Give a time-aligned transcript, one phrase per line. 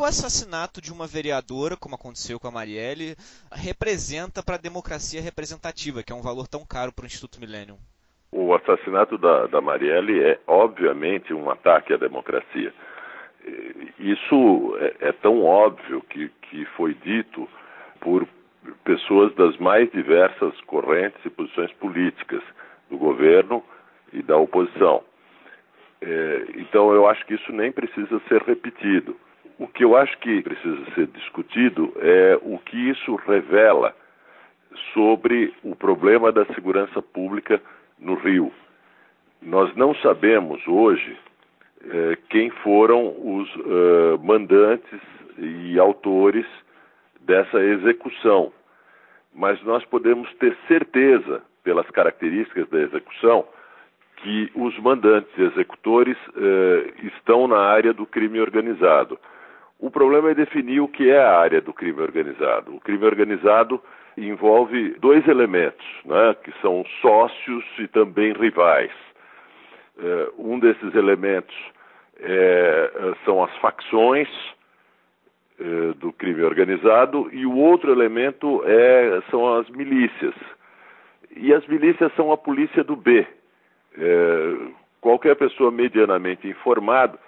[0.00, 3.14] o assassinato de uma vereadora, como aconteceu com a Marielle,
[3.52, 7.76] representa para a democracia representativa, que é um valor tão caro para o Instituto Millennium?
[8.32, 12.72] O assassinato da, da Marielle é, obviamente, um ataque à democracia.
[13.98, 17.46] Isso é, é tão óbvio que, que foi dito
[18.00, 18.26] por
[18.84, 22.42] pessoas das mais diversas correntes e posições políticas
[22.88, 23.62] do governo
[24.12, 25.02] e da oposição.
[26.00, 29.14] É, então, eu acho que isso nem precisa ser repetido.
[29.60, 33.94] O que eu acho que precisa ser discutido é o que isso revela
[34.94, 37.60] sobre o problema da segurança pública
[37.98, 38.50] no Rio.
[39.42, 41.14] Nós não sabemos hoje
[41.84, 44.98] é, quem foram os uh, mandantes
[45.36, 46.46] e autores
[47.20, 48.50] dessa execução,
[49.34, 53.46] mas nós podemos ter certeza, pelas características da execução,
[54.16, 59.18] que os mandantes e executores uh, estão na área do crime organizado.
[59.80, 62.74] O problema é definir o que é a área do crime organizado.
[62.74, 63.80] O crime organizado
[64.16, 68.92] envolve dois elementos, né, que são sócios e também rivais.
[69.96, 71.56] Uh, um desses elementos
[72.18, 74.28] é, são as facções
[75.58, 80.34] uh, do crime organizado e o outro elemento é, são as milícias.
[81.34, 83.26] E as milícias são a polícia do B.
[85.00, 87.18] Qualquer pessoa medianamente informada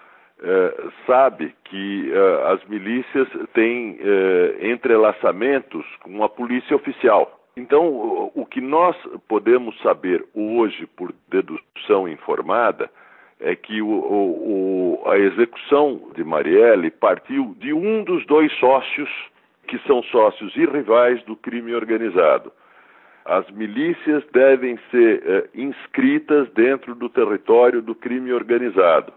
[0.45, 7.41] é, sabe que é, as milícias têm é, entrelaçamentos com a polícia oficial.
[7.57, 8.97] Então, o que nós
[9.29, 12.91] podemos saber hoje por dedução informada
[13.39, 19.11] é que o, o, a execução de Marielle partiu de um dos dois sócios,
[19.69, 22.51] que são sócios e rivais do crime organizado.
[23.25, 29.13] As milícias devem ser inscritas dentro do território do crime organizado.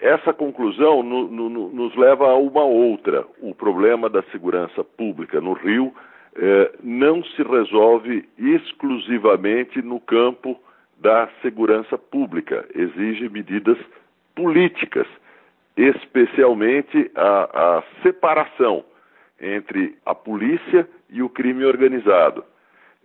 [0.00, 3.26] Essa conclusão no, no, nos leva a uma outra.
[3.40, 5.94] O problema da segurança pública no Rio
[6.36, 10.58] eh, não se resolve exclusivamente no campo
[10.98, 13.78] da segurança pública, exige medidas
[14.34, 15.06] políticas,
[15.76, 18.84] especialmente a, a separação
[19.40, 22.44] entre a polícia e o crime organizado,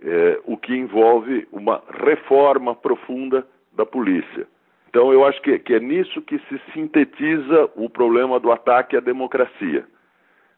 [0.01, 4.47] eh, o que envolve uma reforma profunda da polícia.
[4.95, 9.01] Então, eu acho que, que é nisso que se sintetiza o problema do ataque à
[9.01, 9.85] democracia.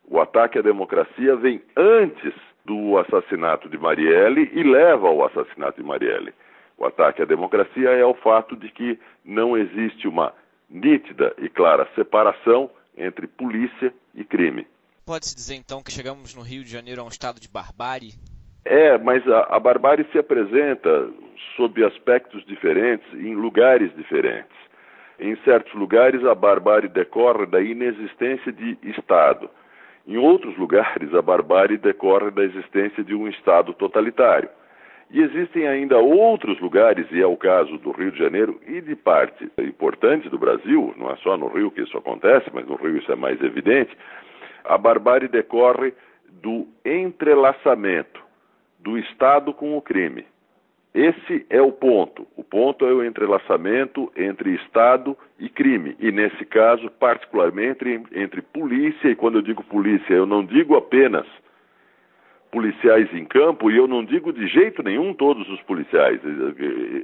[0.07, 5.87] O ataque à democracia vem antes do assassinato de Marielle e leva ao assassinato de
[5.87, 6.35] Marielle.
[6.77, 10.31] O ataque à democracia é o fato de que não existe uma
[10.69, 14.67] nítida e clara separação entre polícia e crime.
[15.03, 18.13] Pode-se dizer então que chegamos no Rio de Janeiro a um estado de barbárie?
[18.63, 21.09] É, mas a, a barbárie se apresenta
[21.55, 24.57] sob aspectos diferentes, em lugares diferentes.
[25.19, 29.49] Em certos lugares, a barbárie decorre da inexistência de Estado.
[30.05, 34.49] Em outros lugares, a barbárie decorre da existência de um Estado totalitário.
[35.09, 38.95] E existem ainda outros lugares, e é o caso do Rio de Janeiro e de
[38.95, 42.97] parte importante do Brasil, não é só no Rio que isso acontece, mas no Rio
[42.97, 43.97] isso é mais evidente.
[44.65, 45.93] A barbárie decorre
[46.29, 48.21] do entrelaçamento
[48.79, 50.25] do Estado com o crime.
[50.97, 52.25] Esse é o ponto.
[52.35, 55.95] O ponto é o entrelaçamento entre Estado e crime.
[55.99, 61.27] E, nesse caso, particularmente entre, polícia, e quando eu digo polícia, eu não digo apenas
[62.51, 66.19] policiais em campo, e eu não digo de jeito nenhum todos os policiais.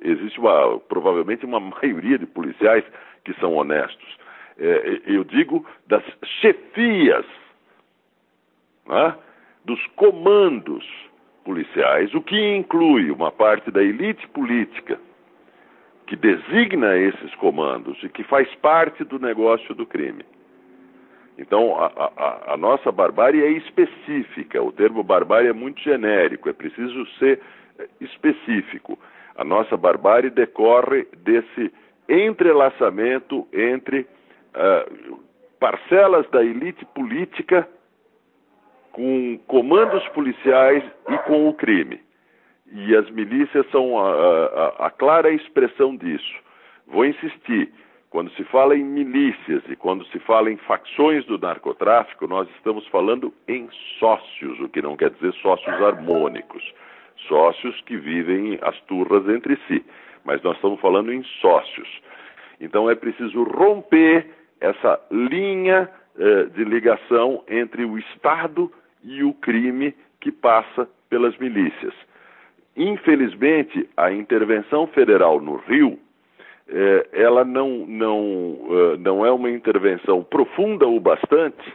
[0.01, 2.83] Existe uma, provavelmente uma maioria de policiais
[3.23, 4.17] que são honestos.
[4.57, 6.03] É, eu digo das
[6.41, 7.27] chefias,
[8.87, 9.15] né?
[9.63, 10.83] dos comandos
[11.43, 14.99] policiais, o que inclui uma parte da elite política
[16.07, 20.25] que designa esses comandos e que faz parte do negócio do crime.
[21.37, 26.53] Então, a, a, a, nossa barbárie é específica, o termo barbárie é muito genérico, é
[26.53, 27.41] preciso ser
[27.99, 28.99] específico.
[29.35, 31.73] A nossa barbárie decorre desse
[32.07, 35.19] entrelaçamento entre uh,
[35.59, 37.67] parcelas da elite política
[38.93, 41.99] com comandos policiais e com o crime.
[42.71, 44.09] E as milícias são a,
[44.79, 46.33] a, a clara expressão disso.
[46.87, 47.71] Vou insistir,
[48.09, 52.87] quando se fala em milícias e quando se fala em facções do narcotráfico, nós estamos
[52.87, 53.67] falando em
[53.99, 56.63] sócios, o que não quer dizer sócios harmônicos.
[57.27, 59.83] Sócios que vivem as turras entre si.
[60.23, 62.01] Mas nós estamos falando em sócios.
[62.59, 64.27] Então é preciso romper
[64.61, 68.71] essa linha eh, de ligação entre o Estado
[69.03, 71.93] e o crime que passa pelas milícias.
[72.75, 75.99] Infelizmente, a intervenção federal no Rio,
[76.67, 81.73] eh, ela não, não, uh, não é uma intervenção profunda o bastante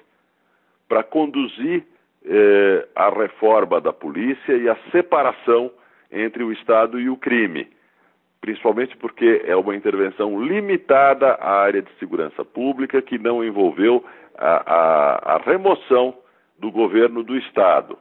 [0.89, 1.85] para conduzir
[2.25, 5.71] eh, a reforma da polícia e a separação
[6.11, 7.69] entre o Estado e o crime,
[8.41, 14.05] principalmente porque é uma intervenção limitada à área de segurança pública que não envolveu
[14.37, 16.15] a, a, a remoção
[16.59, 17.99] do governo do Estado.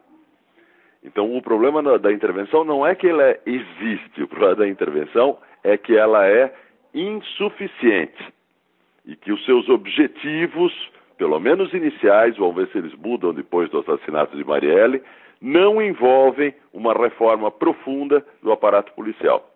[1.03, 5.77] Então, o problema da intervenção não é que ela existe, o problema da intervenção é
[5.77, 6.53] que ela é
[6.93, 8.33] insuficiente
[9.05, 10.73] e que os seus objetivos,
[11.17, 15.01] pelo menos iniciais, vamos ver se eles mudam depois do assassinato de Marielle,
[15.41, 19.49] não envolvem uma reforma profunda do aparato policial.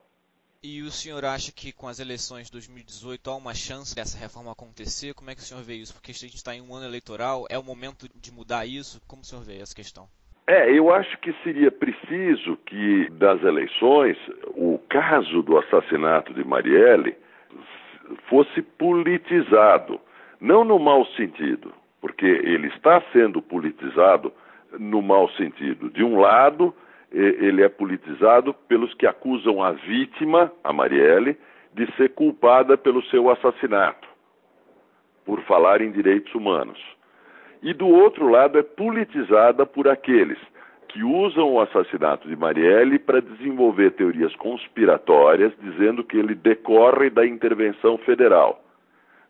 [0.64, 4.52] E o senhor acha que com as eleições de 2018 há uma chance dessa reforma
[4.52, 5.12] acontecer?
[5.16, 5.92] Como é que o senhor vê isso?
[5.92, 9.02] Porque a gente está em um ano eleitoral, é o momento de mudar isso?
[9.08, 10.06] Como o senhor vê essa questão?
[10.46, 14.16] É, eu acho que seria preciso que das eleições
[14.50, 17.18] o caso do assassinato de Marielle
[18.30, 20.00] fosse politizado,
[20.40, 24.32] não no mau sentido, porque ele está sendo politizado
[24.78, 25.90] no mau sentido.
[25.90, 26.72] De um lado,
[27.12, 31.38] ele é politizado pelos que acusam a vítima, a Marielle,
[31.74, 34.08] de ser culpada pelo seu assassinato,
[35.26, 36.80] por falar em direitos humanos.
[37.62, 40.40] E do outro lado, é politizada por aqueles
[40.88, 47.26] que usam o assassinato de Marielle para desenvolver teorias conspiratórias, dizendo que ele decorre da
[47.26, 48.62] intervenção federal.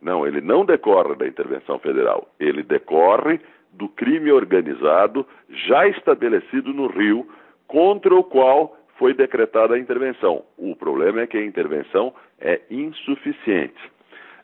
[0.01, 3.39] Não, ele não decorre da intervenção federal, ele decorre
[3.73, 7.27] do crime organizado já estabelecido no Rio,
[7.71, 10.43] contra o qual foi decretada a intervenção.
[10.57, 13.81] O problema é que a intervenção é insuficiente.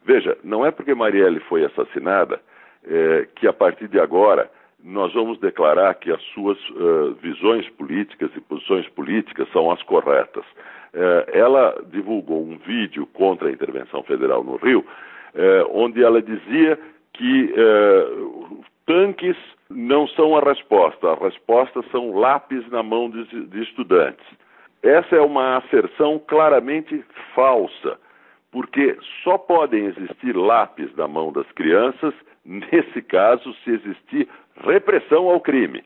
[0.06, 2.40] Veja, não é porque Marielle foi assassinada
[2.86, 4.50] é, que a partir de agora
[4.82, 10.46] nós vamos declarar que as suas uh, visões políticas e posições políticas são as corretas.
[10.94, 16.80] Uh, ela divulgou um vídeo contra a intervenção federal no Rio, uh, onde ela dizia
[17.12, 17.54] que
[18.88, 19.38] tanques
[19.70, 24.26] não são a resposta, a resposta são lápis na mão de, de estudantes.
[24.82, 27.04] Essa é uma asserção claramente
[27.36, 28.00] falsa,
[28.52, 32.14] porque só podem existir lápis na mão das crianças
[32.48, 34.28] nesse caso, se existir
[34.66, 35.84] repressão ao crime.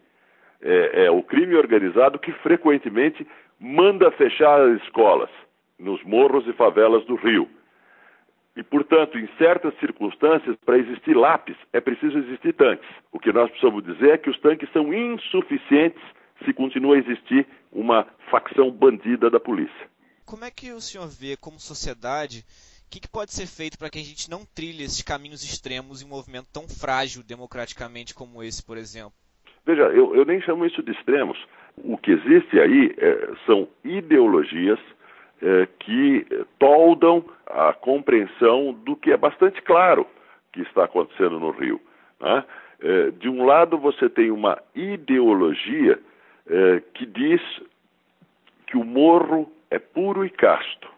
[0.61, 3.27] É, é, o crime organizado que frequentemente
[3.59, 5.29] manda fechar as escolas
[5.79, 7.49] nos morros e favelas do Rio.
[8.55, 12.87] E, portanto, em certas circunstâncias, para existir lápis, é preciso existir tanques.
[13.11, 16.01] O que nós precisamos dizer é que os tanques são insuficientes
[16.43, 19.89] se continua a existir uma facção bandida da polícia.
[20.25, 22.43] Como é que o senhor vê, como sociedade,
[22.89, 26.05] que, que pode ser feito para que a gente não trilhe esses caminhos extremos em
[26.05, 29.13] um movimento tão frágil democraticamente como esse, por exemplo?
[29.65, 31.37] Veja, eu, eu nem chamo isso de extremos.
[31.77, 34.79] O que existe aí é, são ideologias
[35.79, 36.25] que
[36.59, 40.05] toldam a compreensão do que é bastante claro
[40.51, 41.81] que está acontecendo no Rio.
[42.19, 42.43] Né?
[42.81, 45.99] É, de um lado, você tem uma ideologia
[46.47, 47.41] é, que diz
[48.67, 50.89] que o morro é puro e casto.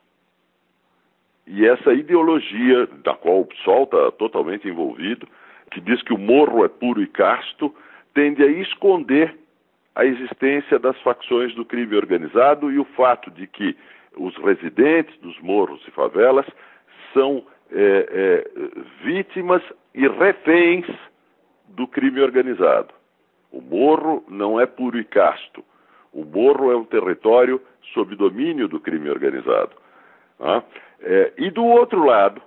[1.45, 5.28] E essa ideologia, da qual o PSOL está totalmente envolvido,
[5.72, 7.74] que diz que o morro é puro e casto,
[8.13, 9.38] tende a esconder
[9.95, 13.75] a existência das facções do crime organizado e o fato de que
[14.17, 16.45] os residentes dos morros e favelas
[17.13, 19.61] são é, é, vítimas
[19.93, 20.85] e reféns
[21.69, 22.93] do crime organizado.
[23.51, 25.63] O morro não é puro e casto.
[26.11, 27.61] O morro é um território
[27.93, 29.71] sob domínio do crime organizado.
[30.39, 30.63] Ah?
[31.01, 32.41] É, e do outro lado,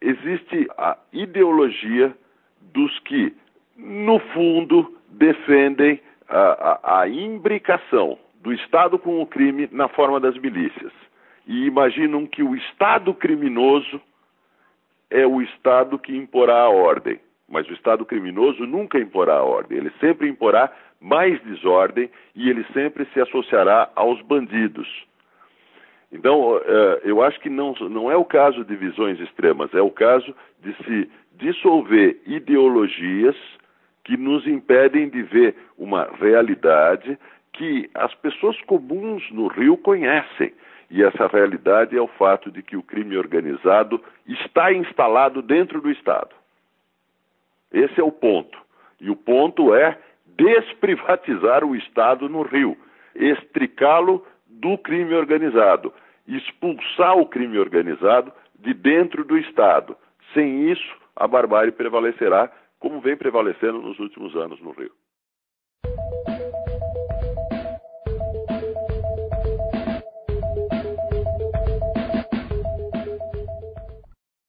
[0.00, 2.14] existe a ideologia
[2.60, 3.34] dos que,
[3.76, 10.38] no fundo, defendem a, a, a imbricação do Estado com o crime na forma das
[10.38, 10.92] milícias.
[11.48, 14.00] E imaginam que o Estado criminoso
[15.10, 17.18] é o Estado que imporá a ordem.
[17.48, 22.64] Mas o Estado criminoso nunca imporá a ordem, ele sempre imporá mais desordem e ele
[22.72, 24.88] sempre se associará aos bandidos.
[26.12, 29.90] Então, é, eu acho que não, não é o caso de visões extremas, é o
[29.90, 33.36] caso de se dissolver ideologias
[34.04, 37.18] que nos impedem de ver uma realidade
[37.56, 40.52] que as pessoas comuns no Rio conhecem.
[40.90, 45.90] E essa realidade é o fato de que o crime organizado está instalado dentro do
[45.90, 46.34] Estado.
[47.72, 48.56] Esse é o ponto.
[49.00, 49.98] E o ponto é
[50.36, 52.76] desprivatizar o Estado no Rio,
[53.14, 55.92] estricá-lo do crime organizado
[56.26, 59.96] expulsar o crime organizado de dentro do Estado.
[60.34, 64.92] Sem isso, a barbárie prevalecerá, como vem prevalecendo nos últimos anos no Rio.